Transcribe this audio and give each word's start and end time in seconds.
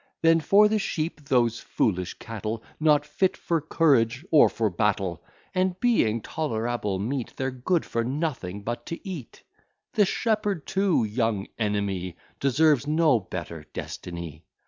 Then 0.23 0.39
for 0.39 0.67
the 0.67 0.79
sheep, 0.79 1.25
those 1.25 1.59
foolish 1.59 2.15
cattle, 2.15 2.63
Not 2.79 3.05
fit 3.05 3.37
for 3.37 3.61
courage, 3.61 4.25
or 4.31 4.49
for 4.49 4.71
battle; 4.71 5.23
And 5.53 5.79
being 5.79 6.21
tolerable 6.21 6.97
meat, 6.97 7.33
They're 7.37 7.51
good 7.51 7.85
for 7.85 8.03
nothing 8.03 8.63
but 8.63 8.87
to 8.87 9.07
eat. 9.07 9.43
The 9.93 10.05
shepherd 10.05 10.65
too, 10.65 11.03
young 11.03 11.45
enemy, 11.59 12.17
Deserves 12.39 12.87
no 12.87 13.19
better 13.19 13.67
destiny. 13.73 14.43